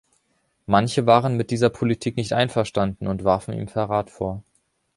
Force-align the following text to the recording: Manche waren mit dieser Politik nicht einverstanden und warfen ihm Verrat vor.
Manche 0.65 1.05
waren 1.05 1.37
mit 1.37 1.51
dieser 1.51 1.69
Politik 1.69 2.17
nicht 2.17 2.33
einverstanden 2.33 3.05
und 3.05 3.23
warfen 3.23 3.53
ihm 3.53 3.67
Verrat 3.67 4.09
vor. 4.09 4.41